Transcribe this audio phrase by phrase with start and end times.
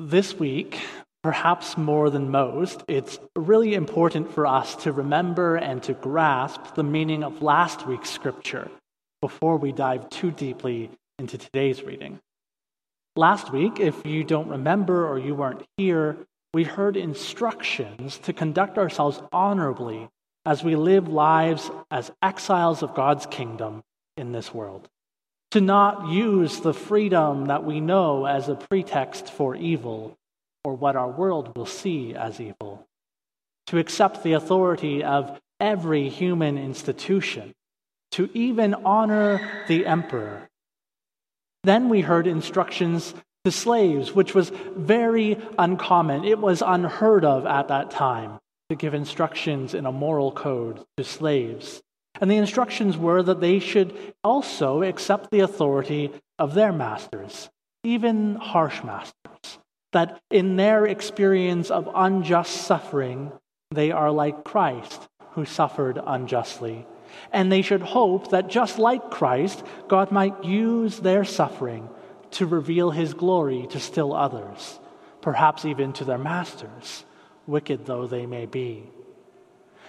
[0.00, 0.80] This week,
[1.22, 6.82] perhaps more than most, it's really important for us to remember and to grasp the
[6.82, 8.68] meaning of last week's scripture
[9.22, 12.18] before we dive too deeply into today's reading.
[13.14, 16.16] Last week, if you don't remember or you weren't here,
[16.52, 20.08] we heard instructions to conduct ourselves honorably
[20.44, 23.82] as we live lives as exiles of God's kingdom
[24.16, 24.88] in this world
[25.54, 30.18] to not use the freedom that we know as a pretext for evil
[30.64, 32.84] or what our world will see as evil,
[33.68, 37.52] to accept the authority of every human institution,
[38.10, 40.50] to even honor the emperor.
[41.62, 43.14] Then we heard instructions
[43.44, 46.24] to slaves, which was very uncommon.
[46.24, 51.04] It was unheard of at that time to give instructions in a moral code to
[51.04, 51.80] slaves.
[52.20, 57.50] And the instructions were that they should also accept the authority of their masters,
[57.82, 59.58] even harsh masters,
[59.92, 63.32] that in their experience of unjust suffering,
[63.70, 66.86] they are like Christ, who suffered unjustly.
[67.32, 71.88] And they should hope that just like Christ, God might use their suffering
[72.32, 74.80] to reveal his glory to still others,
[75.20, 77.04] perhaps even to their masters,
[77.46, 78.90] wicked though they may be.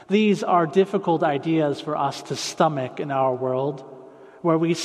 [0.08, 3.84] These are difficult ideas for us to stomach in our world,
[4.42, 4.76] where we,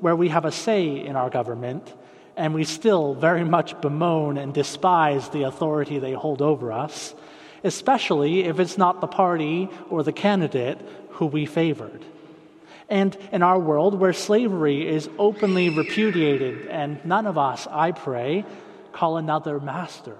[0.00, 1.92] where we have a say in our government,
[2.36, 7.14] and we still very much bemoan and despise the authority they hold over us,
[7.62, 10.78] especially if it's not the party or the candidate
[11.10, 12.02] who we favored.
[12.88, 18.46] And in our world where slavery is openly repudiated, and none of us, I pray,
[18.92, 20.16] call another master.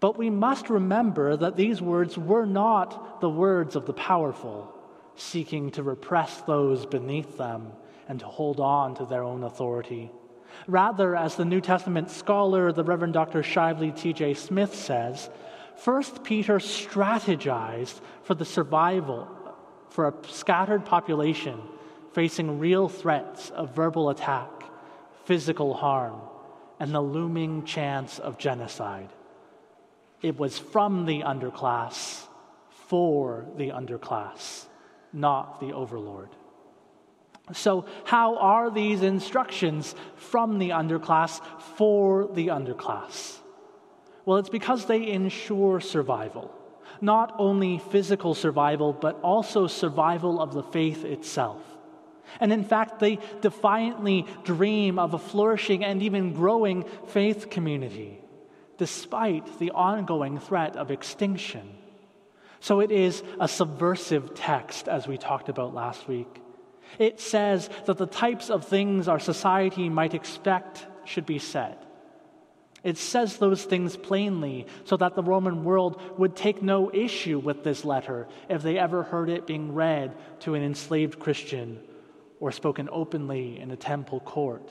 [0.00, 4.72] But we must remember that these words were not the words of the powerful,
[5.16, 7.72] seeking to repress those beneath them
[8.08, 10.10] and to hold on to their own authority.
[10.66, 13.42] Rather, as the New Testament scholar, the Reverend Dr.
[13.42, 14.34] Shively T.J.
[14.34, 15.28] Smith says,
[15.76, 19.28] First Peter strategized for the survival
[19.90, 21.60] for a scattered population
[22.12, 24.50] facing real threats of verbal attack,
[25.24, 26.20] physical harm,
[26.80, 29.10] and the looming chance of genocide.
[30.22, 32.26] It was from the underclass
[32.88, 34.66] for the underclass,
[35.12, 36.30] not the overlord.
[37.52, 41.40] So, how are these instructions from the underclass
[41.76, 43.38] for the underclass?
[44.26, 46.54] Well, it's because they ensure survival.
[47.00, 51.62] Not only physical survival, but also survival of the faith itself.
[52.40, 58.20] And in fact, they defiantly dream of a flourishing and even growing faith community
[58.78, 61.76] despite the ongoing threat of extinction.
[62.60, 66.40] So it is a subversive text, as we talked about last week.
[66.98, 71.76] It says that the types of things our society might expect should be said.
[72.84, 77.64] It says those things plainly so that the Roman world would take no issue with
[77.64, 81.80] this letter if they ever heard it being read to an enslaved Christian
[82.40, 84.70] or spoken openly in a temple court.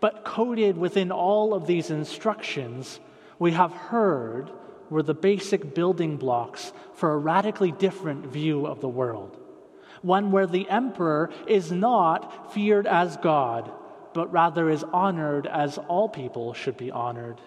[0.00, 2.98] But coded within all of these instructions
[3.38, 4.50] we have heard
[4.90, 9.38] were the basic building blocks for a radically different view of the world.
[10.02, 13.72] One where the emperor is not feared as God,
[14.12, 17.40] but rather is honored as all people should be honored.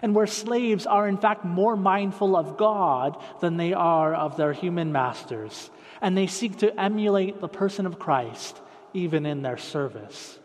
[0.00, 4.54] And where slaves are, in fact, more mindful of God than they are of their
[4.54, 8.60] human masters, and they seek to emulate the person of Christ
[8.94, 10.38] even in their service.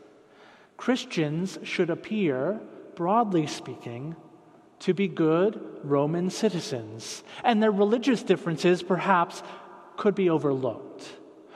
[0.75, 2.59] Christians should appear,
[2.95, 4.15] broadly speaking,
[4.79, 9.41] to be good Roman citizens, and their religious differences perhaps
[9.95, 11.07] could be overlooked.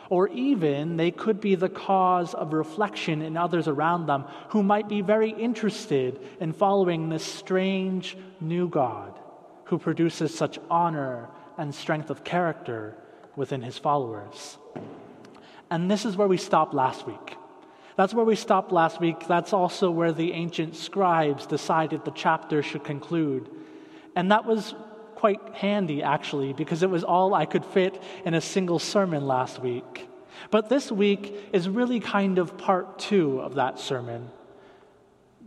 [0.09, 4.89] Or even they could be the cause of reflection in others around them who might
[4.89, 9.17] be very interested in following this strange new God
[9.65, 12.97] who produces such honor and strength of character
[13.37, 14.57] within his followers.
[15.69, 17.37] And this is where we stopped last week.
[18.01, 19.27] That's where we stopped last week.
[19.27, 23.47] That's also where the ancient scribes decided the chapter should conclude.
[24.15, 24.73] And that was
[25.13, 29.59] quite handy, actually, because it was all I could fit in a single sermon last
[29.59, 30.09] week.
[30.49, 34.31] But this week is really kind of part two of that sermon.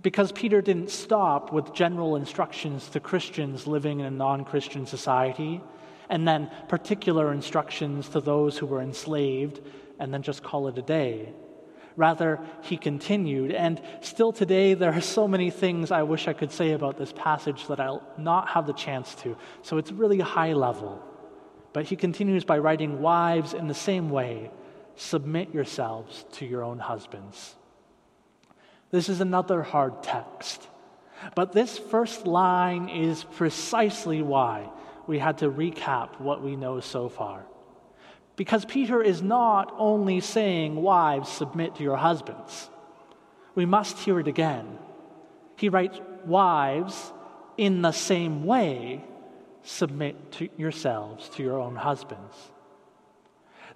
[0.00, 5.60] Because Peter didn't stop with general instructions to Christians living in a non Christian society,
[6.08, 9.60] and then particular instructions to those who were enslaved,
[9.98, 11.32] and then just call it a day.
[11.96, 13.52] Rather, he continued.
[13.52, 17.12] And still today, there are so many things I wish I could say about this
[17.12, 19.36] passage that I'll not have the chance to.
[19.62, 21.02] So it's really high level.
[21.72, 24.50] But he continues by writing, Wives, in the same way,
[24.96, 27.54] submit yourselves to your own husbands.
[28.90, 30.68] This is another hard text.
[31.34, 34.68] But this first line is precisely why
[35.06, 37.44] we had to recap what we know so far.
[38.36, 42.68] Because Peter is not only saying, Wives, submit to your husbands.
[43.54, 44.78] We must hear it again.
[45.56, 47.12] He writes, Wives,
[47.56, 49.04] in the same way,
[49.62, 52.36] submit to yourselves to your own husbands.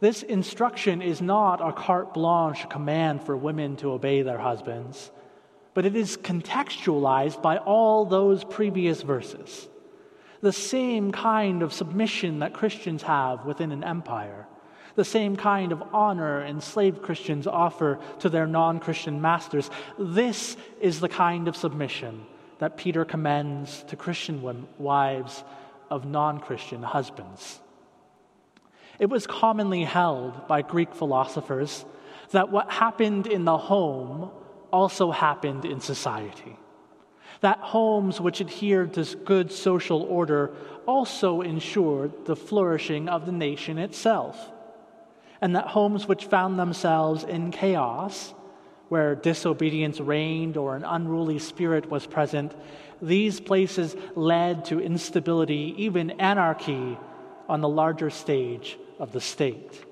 [0.00, 5.10] This instruction is not a carte blanche command for women to obey their husbands,
[5.74, 9.68] but it is contextualized by all those previous verses.
[10.40, 14.46] The same kind of submission that Christians have within an empire,
[14.94, 19.70] the same kind of honor enslaved Christians offer to their non Christian masters.
[19.98, 22.26] This is the kind of submission
[22.58, 25.44] that Peter commends to Christian wives
[25.90, 27.60] of non Christian husbands.
[28.98, 31.84] It was commonly held by Greek philosophers
[32.30, 34.30] that what happened in the home
[34.72, 36.56] also happened in society.
[37.40, 40.50] That homes which adhered to good social order
[40.86, 44.50] also ensured the flourishing of the nation itself.
[45.40, 48.34] And that homes which found themselves in chaos,
[48.88, 52.54] where disobedience reigned or an unruly spirit was present,
[53.00, 56.98] these places led to instability, even anarchy,
[57.48, 59.84] on the larger stage of the state.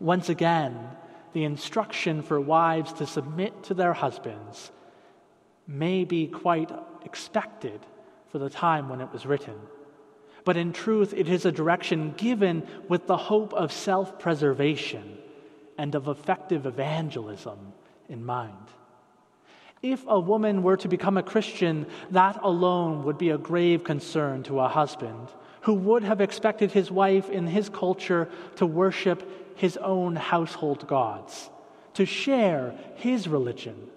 [0.00, 0.76] Once again,
[1.34, 4.72] the instruction for wives to submit to their husbands
[5.66, 6.70] may be quite
[7.04, 7.80] expected
[8.30, 9.54] for the time when it was written.
[10.44, 15.18] But in truth, it is a direction given with the hope of self preservation
[15.78, 17.72] and of effective evangelism
[18.08, 18.68] in mind.
[19.82, 24.42] If a woman were to become a Christian, that alone would be a grave concern
[24.44, 25.28] to a husband
[25.62, 31.50] who would have expected his wife in his culture to worship his own household gods,
[31.94, 33.90] to share his religion.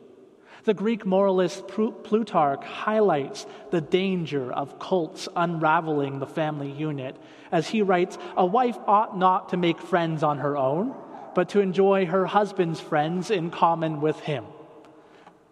[0.67, 7.15] The Greek moralist Plutarch highlights the danger of cults unraveling the family unit
[7.53, 10.93] as he writes A wife ought not to make friends on her own,
[11.33, 14.43] but to enjoy her husband's friends in common with him.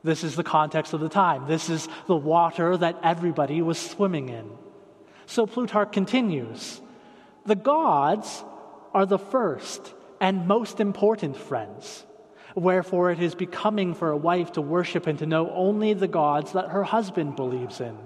[0.03, 1.47] This is the context of the time.
[1.47, 4.51] This is the water that everybody was swimming in.
[5.27, 6.81] So Plutarch continues
[7.45, 8.43] The gods
[8.93, 12.04] are the first and most important friends.
[12.55, 16.53] Wherefore, it is becoming for a wife to worship and to know only the gods
[16.53, 17.97] that her husband believes in,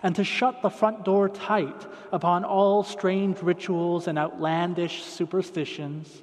[0.00, 6.22] and to shut the front door tight upon all strange rituals and outlandish superstitions.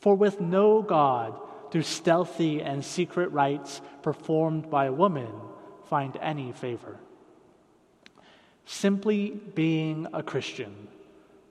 [0.00, 5.32] For with no God do stealthy and secret rites performed by a woman
[5.88, 6.96] find any favor.
[8.64, 10.88] Simply being a Christian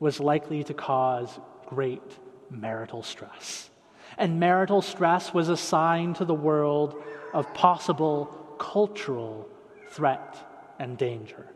[0.02, 2.04] was likely to cause great
[2.50, 3.70] marital stress.
[4.18, 7.02] And marital stress was a sign to the world
[7.34, 8.26] of possible
[8.58, 9.48] cultural
[9.90, 10.38] threat
[10.80, 11.48] and danger.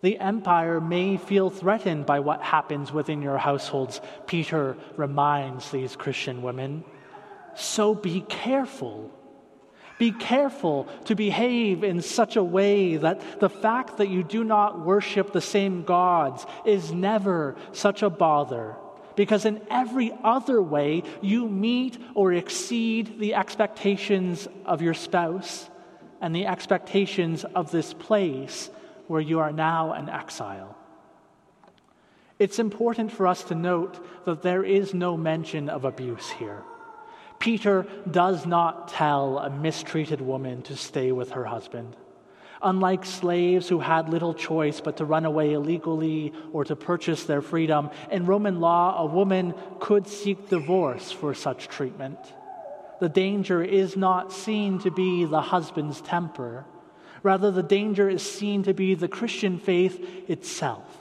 [0.00, 6.42] The empire may feel threatened by what happens within your households, Peter reminds these Christian
[6.42, 6.84] women.
[7.54, 9.10] So be careful
[9.98, 14.80] be careful to behave in such a way that the fact that you do not
[14.80, 18.76] worship the same gods is never such a bother.
[19.18, 25.68] Because in every other way, you meet or exceed the expectations of your spouse
[26.20, 28.70] and the expectations of this place
[29.08, 30.76] where you are now an exile.
[32.38, 36.62] It's important for us to note that there is no mention of abuse here.
[37.40, 41.96] Peter does not tell a mistreated woman to stay with her husband.
[42.60, 47.40] Unlike slaves who had little choice but to run away illegally or to purchase their
[47.40, 52.18] freedom, in Roman law, a woman could seek divorce for such treatment.
[53.00, 56.64] The danger is not seen to be the husband's temper.
[57.22, 60.98] Rather, the danger is seen to be the Christian faith itself.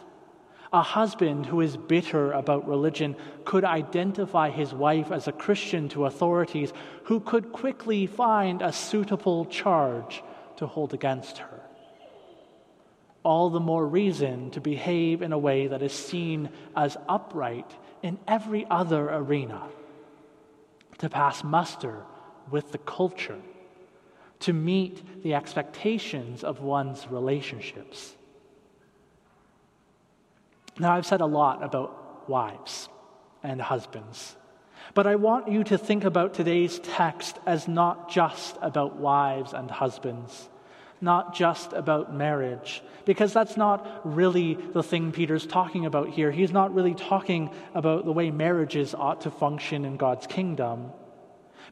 [0.71, 6.05] A husband who is bitter about religion could identify his wife as a Christian to
[6.05, 6.73] authorities
[7.05, 10.21] who could quickly find a suitable charge
[10.57, 11.61] to hold against her.
[13.23, 17.69] All the more reason to behave in a way that is seen as upright
[18.03, 19.63] in every other arena,
[20.99, 22.03] to pass muster
[22.49, 23.41] with the culture,
[24.39, 28.15] to meet the expectations of one's relationships.
[30.79, 32.87] Now, I've said a lot about wives
[33.43, 34.35] and husbands,
[34.93, 39.69] but I want you to think about today's text as not just about wives and
[39.69, 40.49] husbands,
[41.01, 46.31] not just about marriage, because that's not really the thing Peter's talking about here.
[46.31, 50.91] He's not really talking about the way marriages ought to function in God's kingdom,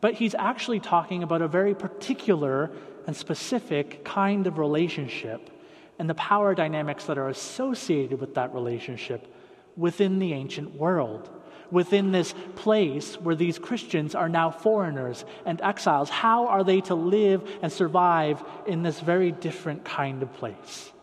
[0.02, 2.72] but he's actually talking about a very particular
[3.08, 5.50] and specific kind of relationship
[6.00, 9.34] and the power dynamics that are associated with that relationship
[9.78, 11.30] within the ancient world,
[11.76, 16.10] within this place where these Christians are now foreigners and exiles.
[16.10, 20.94] How are they to live and survive in this very different kind of place?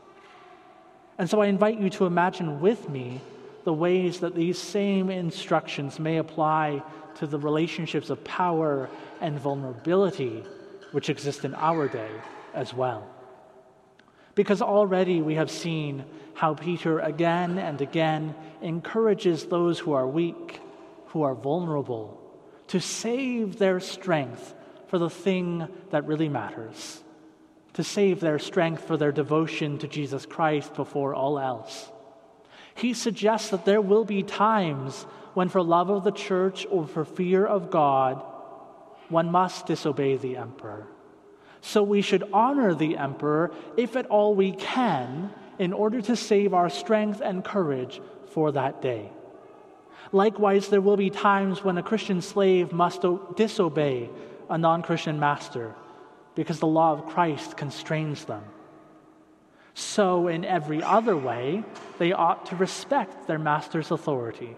[1.18, 3.20] And so I invite you to imagine with me
[3.64, 6.82] the ways that these same instructions may apply
[7.16, 8.88] to the relationships of power
[9.20, 10.42] and vulnerability
[10.92, 12.10] which exist in our day
[12.54, 13.06] as well.
[14.34, 20.60] Because already we have seen how Peter again and again encourages those who are weak,
[21.08, 22.18] who are vulnerable,
[22.68, 24.54] to save their strength
[24.86, 27.02] for the thing that really matters,
[27.74, 31.90] to save their strength for their devotion to Jesus Christ before all else.
[32.74, 35.02] He suggests that there will be times
[35.34, 38.22] when, for love of the church or for fear of God,
[39.08, 40.86] one must disobey the emperor.
[41.62, 46.52] So we should honor the emperor if at all we can in order to save
[46.52, 48.00] our strength and courage
[48.32, 49.10] for that day.
[50.10, 53.04] Likewise, there will be times when a Christian slave must
[53.36, 54.10] disobey
[54.50, 55.74] a non Christian master
[56.34, 58.42] because the law of Christ constrains them.
[59.74, 61.62] So, in every other way,
[61.98, 64.56] they ought to respect their master's authority.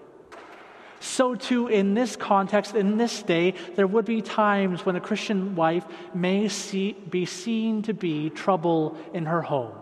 [1.04, 5.54] So, too, in this context, in this day, there would be times when a Christian
[5.54, 5.84] wife
[6.14, 9.76] may see, be seen to be trouble in her home,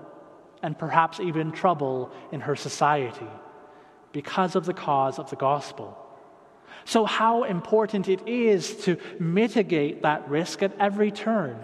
[0.65, 3.29] and perhaps even trouble in her society,
[4.11, 5.97] because of the cause of the gospel.
[6.85, 11.57] So, how important it is to mitigate that risk at every turn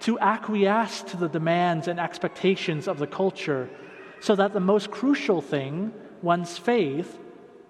[0.00, 3.68] to acquiesce to the demands and expectations of the culture
[4.20, 7.18] so that the most crucial thing, one's faith,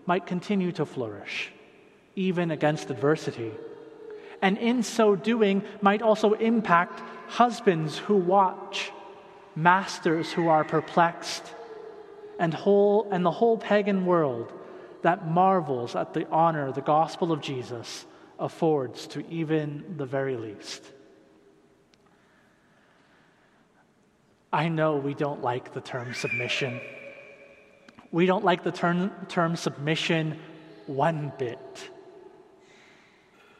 [0.07, 1.53] might continue to flourish,
[2.15, 3.53] even against adversity.
[4.41, 8.93] And in so doing, might also impact husbands who watch,
[9.55, 11.43] masters who are perplexed,
[12.39, 14.53] and, whole, and the whole pagan world
[15.03, 18.07] that marvels at the honor the gospel of Jesus
[18.39, 20.83] affords to even the very least.
[24.53, 26.81] I know we don't like the term submission.
[28.17, 30.39] We don't like the term, term submission
[30.87, 31.91] one bit.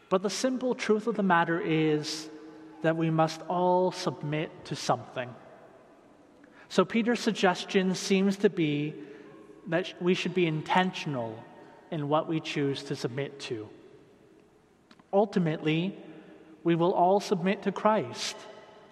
[0.09, 2.31] But the simple truth of the matter is
[2.81, 5.29] that we must all submit to something.
[6.71, 8.95] So Peter's suggestion seems to be
[9.67, 11.39] that we should be intentional
[11.91, 13.69] in what we choose to submit to.
[15.13, 15.99] Ultimately,
[16.65, 18.37] we will all submit to Christ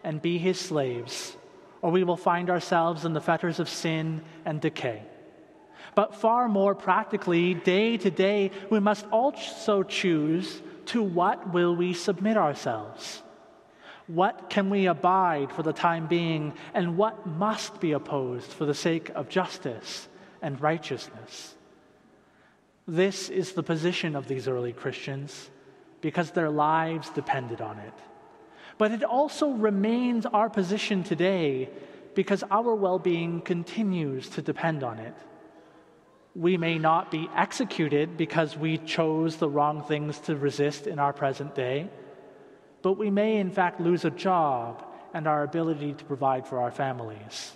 [0.03, 1.39] and be his slaves
[1.81, 5.05] or we will find ourselves in the fetters of sin and decay.
[5.95, 11.95] But far more practically, day to day, we must also choose to what will we
[11.95, 13.23] submit ourselves?
[14.07, 18.75] What can we abide for the time being, and what must be opposed for the
[18.75, 20.09] sake of justice
[20.43, 21.55] and righteousness?
[22.87, 25.51] This is the position of these early Christians
[26.03, 27.95] because their lives depended on it.
[28.77, 31.71] But it also remains our position today
[32.15, 35.15] because our well being continues to depend on it.
[36.35, 41.13] We may not be executed because we chose the wrong things to resist in our
[41.13, 41.89] present day,
[42.83, 46.73] but we may in fact lose a job and our ability to provide for our
[46.73, 47.53] families.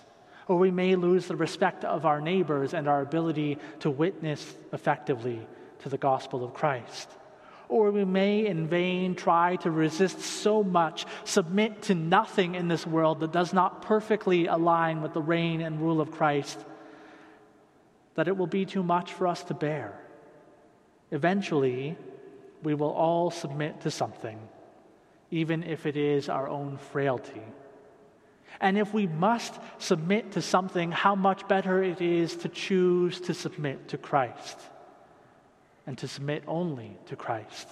[0.47, 5.45] Or we may lose the respect of our neighbors and our ability to witness effectively
[5.79, 7.09] to the gospel of Christ
[7.69, 12.85] or we may in vain try to resist so much, submit to nothing in this
[12.85, 16.59] world that does not perfectly align with the reign and rule of Christ,
[18.19, 19.97] that it will be too much for us to bear.
[21.09, 21.95] Eventually,
[22.63, 24.37] we will all submit to something,
[25.31, 27.41] even if it is our own frailty.
[28.59, 33.33] And if we must submit to something, how much better it is to choose to
[33.33, 34.59] submit to Christ
[35.87, 37.69] and to submit only to Christ.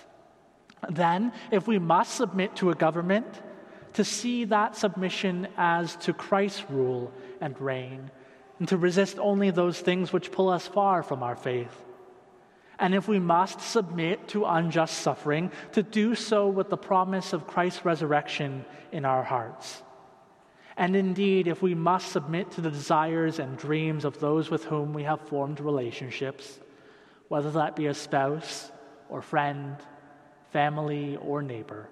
[0.89, 3.27] Then, if we must submit to a government,
[3.95, 7.11] to see that submission as to Christ's rule
[7.41, 8.11] and reign,
[8.59, 11.75] and to resist only those things which pull us far from our faith.
[12.79, 17.47] And if we must submit to unjust suffering, to do so with the promise of
[17.47, 19.81] Christ's resurrection in our hearts.
[20.75, 24.93] And indeed, if we must submit to the desires and dreams of those with whom
[24.93, 26.59] we have formed relationships,
[27.29, 28.71] whether that be a spouse
[29.09, 29.75] or friend,
[30.51, 31.89] family or neighbor.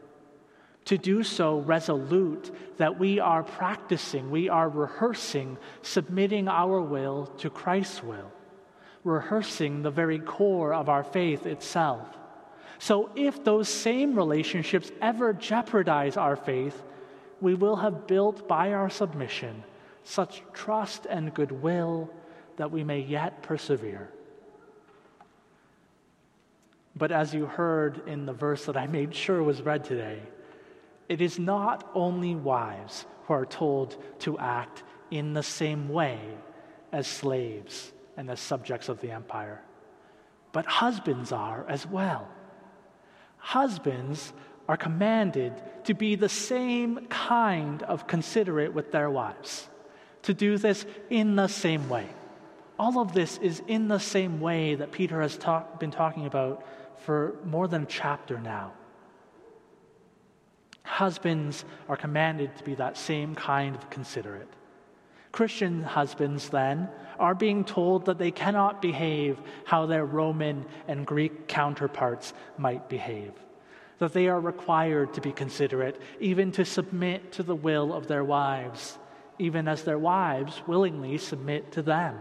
[0.85, 7.49] To do so resolute that we are practicing, we are rehearsing, submitting our will to
[7.49, 8.31] Christ's will,
[9.03, 12.07] rehearsing the very core of our faith itself.
[12.77, 16.83] So if those same relationships ever jeopardize our faith,
[17.41, 19.63] we will have built by our submission
[20.03, 22.11] such trust and goodwill
[22.57, 24.09] that we may yet persevere.
[26.95, 30.21] But as you heard in the verse that I made sure was read today,
[31.07, 36.19] it is not only wives who are told to act in the same way
[36.91, 39.61] as slaves and as subjects of the empire,
[40.51, 42.27] but husbands are as well.
[43.37, 44.33] Husbands
[44.67, 49.69] are commanded to be the same kind of considerate with their wives,
[50.23, 52.07] to do this in the same way.
[52.79, 55.37] All of this is in the same way that Peter has
[55.79, 56.65] been talking about
[56.97, 58.73] for more than a chapter now.
[60.85, 64.47] Husbands are commanded to be that same kind of considerate.
[65.33, 66.87] Christian husbands, then,
[67.19, 73.33] are being told that they cannot behave how their Roman and Greek counterparts might behave
[73.99, 78.23] that they are required to be considerate, even to submit to the will of their
[78.23, 78.97] wives,
[79.39, 82.17] even as their wives willingly submit to them.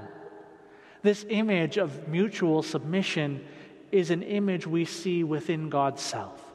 [1.03, 3.45] This image of mutual submission
[3.91, 6.54] is an image we see within God's self.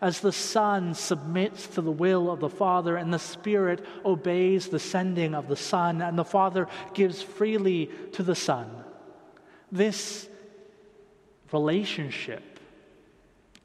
[0.00, 4.78] As the Son submits to the will of the Father, and the Spirit obeys the
[4.78, 8.70] sending of the Son, and the Father gives freely to the Son.
[9.72, 10.28] This
[11.52, 12.60] relationship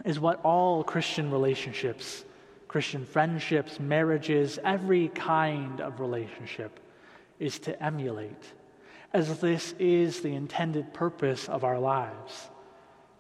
[0.05, 2.25] is what all Christian relationships,
[2.67, 6.79] Christian friendships, marriages, every kind of relationship
[7.39, 8.53] is to emulate,
[9.13, 12.49] as this is the intended purpose of our lives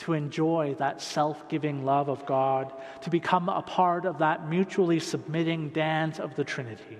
[0.03, 4.99] to enjoy that self giving love of God, to become a part of that mutually
[4.99, 6.97] submitting dance of the Trinity.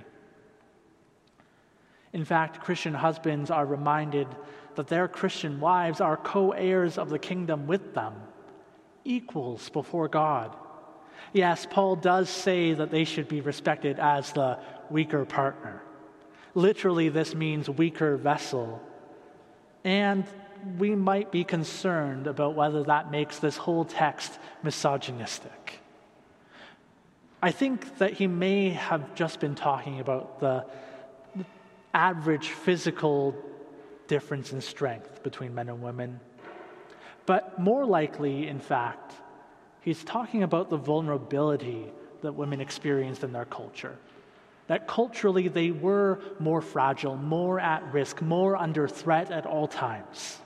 [2.13, 4.27] In fact, Christian husbands are reminded
[4.75, 8.13] that their Christian wives are co heirs of the kingdom with them
[9.03, 10.55] equals before God.
[11.33, 15.81] Yes, Paul does say that they should be respected as the weaker partner.
[16.55, 18.81] Literally, this means weaker vessel.
[19.83, 20.25] And
[20.77, 25.79] we might be concerned about whether that makes this whole text misogynistic.
[27.41, 30.65] I think that he may have just been talking about the
[31.93, 33.35] average physical
[34.07, 36.19] difference in strength between men and women.
[37.25, 39.13] But more likely, in fact,
[39.81, 43.97] he's talking about the vulnerability that women experienced in their culture.
[44.67, 50.39] That culturally they were more fragile, more at risk, more under threat at all times.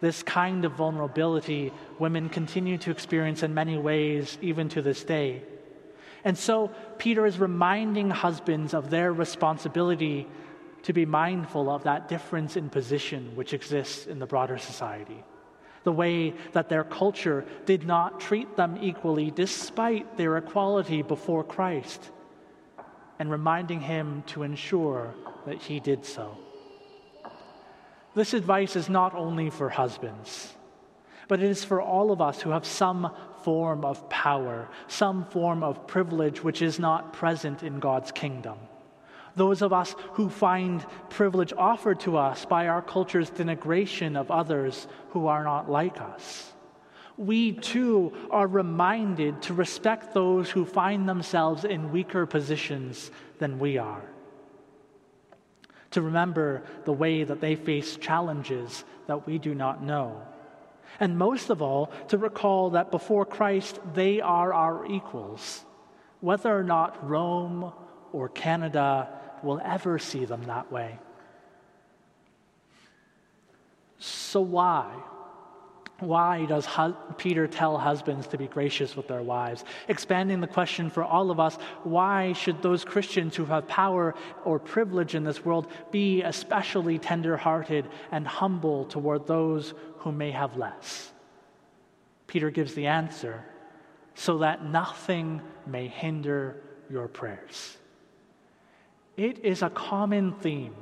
[0.00, 5.42] This kind of vulnerability women continue to experience in many ways, even to this day.
[6.24, 10.26] And so Peter is reminding husbands of their responsibility
[10.82, 15.24] to be mindful of that difference in position which exists in the broader society.
[15.84, 22.10] The way that their culture did not treat them equally despite their equality before Christ,
[23.18, 25.14] and reminding him to ensure
[25.46, 26.36] that he did so.
[28.18, 30.52] This advice is not only for husbands,
[31.28, 35.62] but it is for all of us who have some form of power, some form
[35.62, 38.58] of privilege which is not present in God's kingdom
[39.36, 44.88] those of us who find privilege offered to us by our culture's denigration of others
[45.10, 46.52] who are not like us.
[47.16, 53.78] We too are reminded to respect those who find themselves in weaker positions than we
[53.78, 54.02] are.
[55.92, 60.22] To remember the way that they face challenges that we do not know.
[61.00, 65.64] And most of all, to recall that before Christ, they are our equals,
[66.20, 67.72] whether or not Rome
[68.12, 69.08] or Canada
[69.42, 70.98] will ever see them that way.
[73.98, 74.94] So, why?
[76.00, 76.68] Why does
[77.16, 79.64] Peter tell husbands to be gracious with their wives?
[79.88, 84.60] Expanding the question for all of us why should those Christians who have power or
[84.60, 90.56] privilege in this world be especially tender hearted and humble toward those who may have
[90.56, 91.10] less?
[92.28, 93.44] Peter gives the answer
[94.14, 97.76] so that nothing may hinder your prayers.
[99.16, 100.76] It is a common theme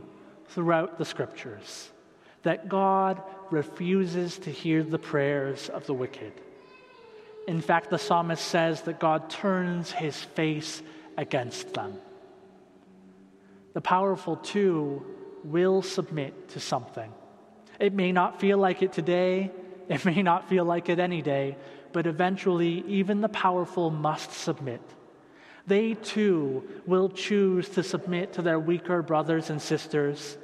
[0.49, 1.91] throughout the scriptures
[2.43, 6.33] that God refuses to hear the prayers of the wicked.
[7.47, 10.83] In fact, the psalmist says that God turns his face
[11.17, 11.95] against them.
[13.75, 15.05] The powerful, too,
[15.45, 17.13] will submit to something.
[17.79, 19.53] It may not feel like it today,
[19.89, 21.57] it may not feel like it any day,
[21.93, 24.81] but eventually, even the powerful must submit
[25.67, 30.39] they too will choose to submit to their weaker brothers and sisters,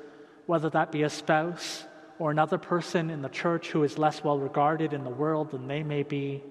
[0.47, 1.85] whether that be a spouse
[2.19, 5.67] or another person in the church who is less well regarded in the world than
[5.67, 6.43] they may be.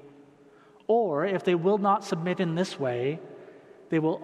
[0.87, 3.19] Or if they will not submit in this way,
[3.89, 4.19] they will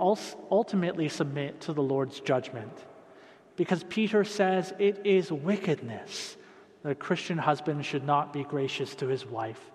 [0.51, 2.71] ultimately submit to the Lord's judgment.
[3.55, 6.37] Because Peter says it is wickedness
[6.83, 9.71] that a Christian husband should not be gracious to his wife.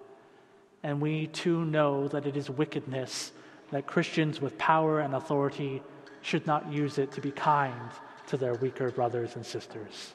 [0.83, 3.33] And we too know that it is wickedness
[3.71, 5.83] that Christians with power and authority
[6.21, 7.91] should not use it to be kind
[8.29, 10.15] to their weaker brothers and sisters.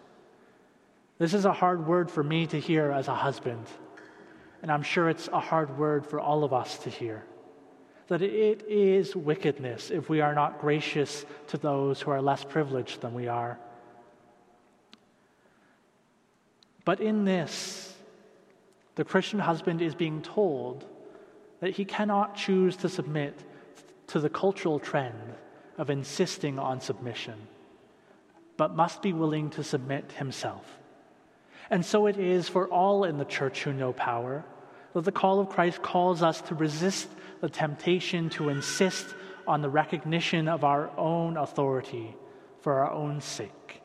[1.19, 3.65] This is a hard word for me to hear as a husband,
[4.61, 7.25] and I'm sure it's a hard word for all of us to hear
[8.07, 13.01] that it is wickedness if we are not gracious to those who are less privileged
[13.01, 13.59] than we are.
[16.85, 17.93] But in this,
[18.95, 20.85] the Christian husband is being told
[21.59, 23.43] that he cannot choose to submit
[24.07, 25.33] to the cultural trend
[25.77, 27.35] of insisting on submission,
[28.55, 30.79] but must be willing to submit himself.
[31.69, 34.45] And so it is for all in the church who know power
[34.93, 37.07] that the call of Christ calls us to resist
[37.41, 39.05] the temptation to insist
[39.45, 42.15] on the recognition of our own authority
[42.61, 43.81] for our own sake,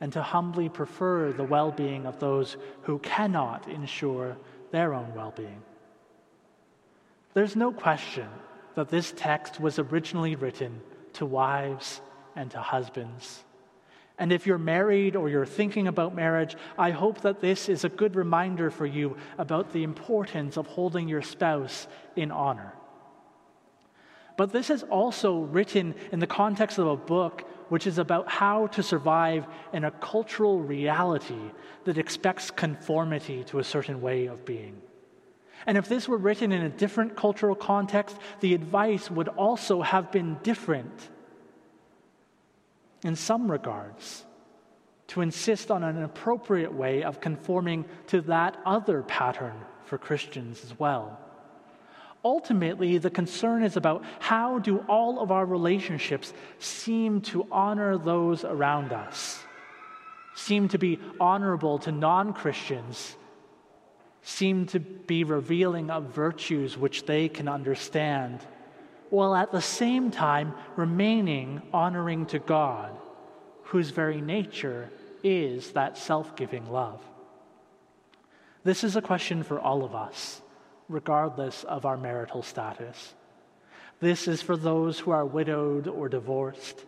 [0.00, 4.36] and to humbly prefer the well being of those who cannot ensure
[4.70, 5.62] their own well being.
[7.34, 8.28] There's no question
[8.74, 10.80] that this text was originally written
[11.14, 12.00] to wives
[12.36, 13.42] and to husbands.
[14.20, 17.88] And if you're married or you're thinking about marriage, I hope that this is a
[17.88, 22.74] good reminder for you about the importance of holding your spouse in honor.
[24.36, 28.66] But this is also written in the context of a book which is about how
[28.68, 31.50] to survive in a cultural reality
[31.84, 34.82] that expects conformity to a certain way of being.
[35.66, 40.12] And if this were written in a different cultural context, the advice would also have
[40.12, 41.08] been different
[43.04, 44.24] in some regards,
[45.08, 50.78] to insist on an appropriate way of conforming to that other pattern for Christians as
[50.78, 51.18] well.
[52.24, 58.44] Ultimately, the concern is about how do all of our relationships seem to honor those
[58.44, 59.42] around us,
[60.34, 63.16] seem to be honorable to non Christians,
[64.22, 68.40] seem to be revealing of virtues which they can understand
[69.10, 72.96] while at the same time remaining honoring to God,
[73.64, 74.90] whose very nature
[75.22, 77.00] is that self giving love.
[78.64, 80.40] This is a question for all of us,
[80.88, 83.14] regardless of our marital status.
[84.00, 86.84] This is for those who are widowed or divorced,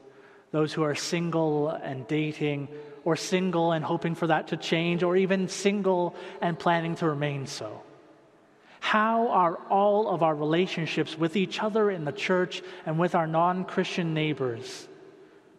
[0.51, 2.69] those who are single and dating,
[3.05, 7.47] or single and hoping for that to change, or even single and planning to remain
[7.47, 7.83] so.
[8.83, 13.29] How are all of our relationships with each other in the church and with our
[13.29, 14.89] non Christian neighbors?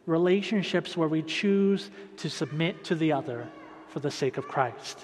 [0.06, 3.48] Relationships where we choose to submit to the other
[3.88, 5.00] for the sake of Christ.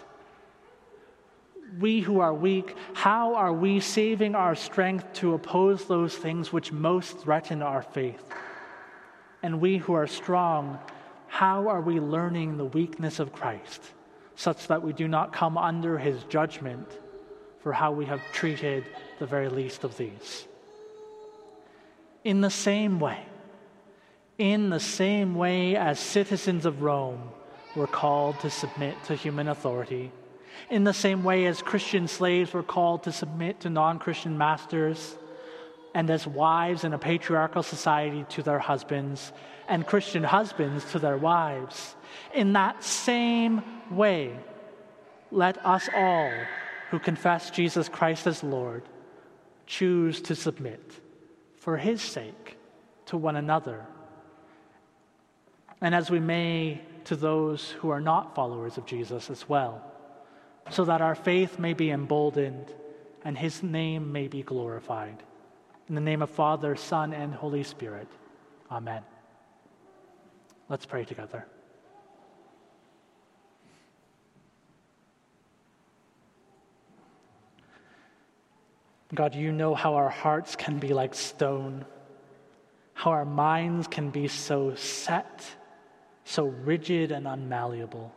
[1.80, 6.74] We who are weak, how are we saving our strength to oppose those things which
[6.74, 8.22] most threaten our faith?
[9.42, 10.78] And we who are strong,
[11.30, 13.82] how are we learning the weakness of Christ
[14.36, 17.00] such that we do not come under his judgment?
[17.62, 18.86] For how we have treated
[19.20, 20.48] the very least of these.
[22.24, 23.20] In the same way,
[24.38, 27.30] in the same way as citizens of Rome
[27.76, 30.12] were called to submit to human authority,
[30.70, 35.18] in the same way as Christian slaves were called to submit to non Christian masters,
[35.94, 39.32] and as wives in a patriarchal society to their husbands,
[39.68, 41.96] and Christian husbands to their wives,
[42.34, 44.38] in that same way,
[45.32, 46.32] let us all
[46.90, 48.84] who confess Jesus Christ as Lord
[49.66, 50.94] choose to submit
[51.58, 52.58] for his sake
[53.06, 53.86] to one another.
[55.82, 59.84] And as we may to those who are not followers of Jesus as well,
[60.72, 62.74] so that our faith may be emboldened
[63.24, 65.24] and his name may be glorified.
[65.88, 68.08] In the name of Father, Son, and Holy Spirit.
[68.72, 69.04] Amen.
[70.70, 71.46] Let's pray together.
[79.14, 81.86] God, you know how our hearts can be like stone,
[82.94, 85.44] how our minds can be so set,
[86.26, 88.12] so rigid and unmalleable.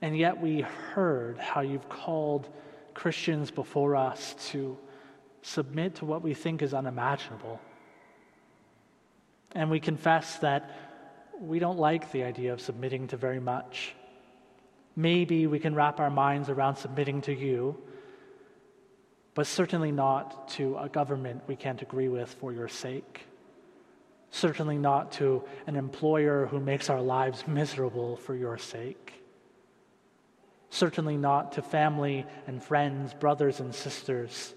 [0.00, 2.48] And yet we heard how you've called
[2.94, 4.78] Christians before us to
[5.42, 7.60] submit to what we think is unimaginable.
[9.52, 10.70] And we confess that
[11.40, 13.94] we don't like the idea of submitting to very much.
[15.00, 17.80] Maybe we can wrap our minds around submitting to you,
[19.34, 23.26] but certainly not to a government we can't agree with for your sake.
[24.30, 29.24] Certainly not to an employer who makes our lives miserable for your sake.
[30.68, 34.54] Certainly not to family and friends, brothers and sisters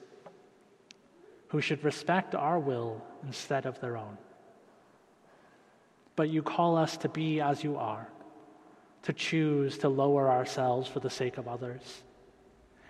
[1.48, 4.18] who should respect our will instead of their own.
[6.18, 8.10] But you call us to be as you are,
[9.04, 12.04] to choose to lower ourselves for the sake of others.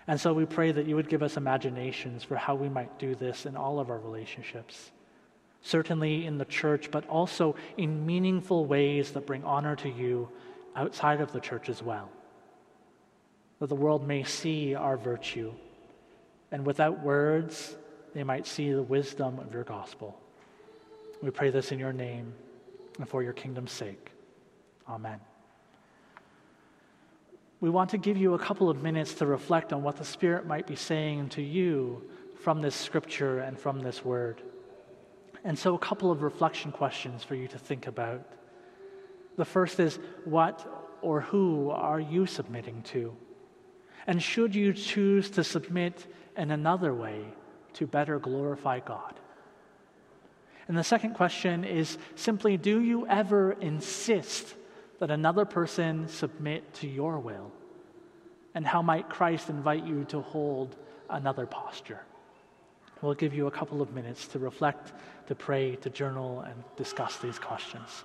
[0.06, 3.14] And so we pray that you would give us imaginations for how we might do
[3.14, 4.90] this in all of our relationships.
[5.62, 10.28] Certainly in the church, but also in meaningful ways that bring honor to you
[10.76, 12.10] outside of the church as well.
[13.60, 15.52] That the world may see our virtue,
[16.52, 17.74] and without words,
[18.12, 20.20] they might see the wisdom of your gospel.
[21.22, 22.34] We pray this in your name
[22.98, 24.10] and for your kingdom's sake.
[24.86, 25.18] Amen.
[27.64, 30.46] We want to give you a couple of minutes to reflect on what the Spirit
[30.46, 32.02] might be saying to you
[32.42, 34.42] from this scripture and from this word.
[35.44, 38.20] And so, a couple of reflection questions for you to think about.
[39.38, 43.16] The first is what or who are you submitting to?
[44.06, 47.24] And should you choose to submit in another way
[47.72, 49.18] to better glorify God?
[50.68, 54.54] And the second question is simply do you ever insist
[54.98, 57.50] that another person submit to your will?
[58.54, 60.76] And how might Christ invite you to hold
[61.10, 62.00] another posture?
[63.02, 64.92] We'll give you a couple of minutes to reflect,
[65.26, 68.04] to pray, to journal, and discuss these questions.